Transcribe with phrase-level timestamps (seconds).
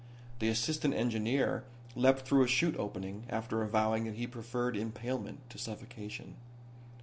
[0.39, 1.63] The assistant engineer
[1.95, 6.37] leapt through a 'chute opening, after avowing that he preferred impalement to suffocation.